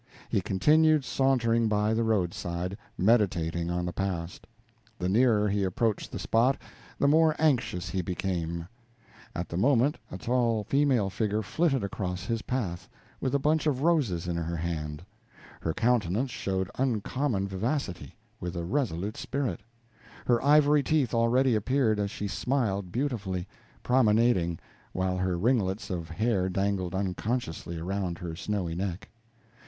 He 0.29 0.41
continued 0.41 1.05
sauntering 1.05 1.67
by 1.67 1.93
the 1.93 2.03
roadside, 2.03 2.75
meditating 2.97 3.69
on 3.69 3.85
the 3.85 3.93
past. 3.93 4.47
The 4.97 5.07
nearer 5.07 5.47
he 5.47 5.63
approached 5.63 6.11
the 6.11 6.17
spot, 6.17 6.59
the 6.97 7.07
more 7.07 7.35
anxious 7.37 7.89
he 7.89 8.01
became. 8.01 8.67
At 9.35 9.47
the 9.47 9.57
moment 9.57 9.99
a 10.09 10.17
tall 10.17 10.63
female 10.63 11.11
figure 11.11 11.43
flitted 11.43 11.83
across 11.83 12.25
his 12.25 12.41
path, 12.41 12.89
with 13.19 13.35
a 13.35 13.39
bunch 13.39 13.67
of 13.67 13.83
roses 13.83 14.27
in 14.27 14.35
her 14.37 14.55
hand; 14.57 15.05
her 15.61 15.71
countenance 15.71 16.31
showed 16.31 16.71
uncommon 16.79 17.47
vivacity, 17.47 18.15
with 18.39 18.55
a 18.57 18.65
resolute 18.65 19.17
spirit; 19.17 19.59
her 20.25 20.43
ivory 20.43 20.81
teeth 20.81 21.13
already 21.13 21.53
appeared 21.53 21.99
as 21.99 22.09
she 22.09 22.27
smiled 22.27 22.91
beautifully, 22.91 23.47
promenading 23.83 24.57
while 24.93 25.17
her 25.19 25.37
ringlets 25.37 25.91
of 25.91 26.09
hair 26.09 26.49
dangled 26.49 26.95
unconsciously 26.95 27.77
around 27.77 28.17
her 28.17 28.35
snowy 28.35 28.73
neck. 28.73 29.07